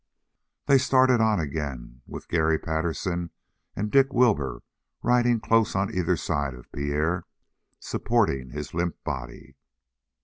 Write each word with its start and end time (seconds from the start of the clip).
They 0.65 0.79
started 0.79 1.21
on 1.21 1.39
again 1.39 2.01
with 2.07 2.27
Garry 2.27 2.57
Patterson 2.57 3.29
and 3.75 3.91
Dick 3.91 4.11
Wilbur 4.11 4.63
riding 5.03 5.39
close 5.39 5.75
on 5.75 5.93
either 5.93 6.17
side 6.17 6.55
of 6.55 6.71
Pierre, 6.71 7.27
supporting 7.79 8.49
his 8.49 8.73
limp 8.73 8.95
body. 9.03 9.57